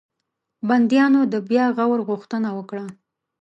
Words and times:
بنديانو 0.67 1.21
د 1.33 1.35
بیا 1.49 1.65
غور 1.77 1.99
غوښتنه 2.09 2.49
وکړه. 2.57 2.85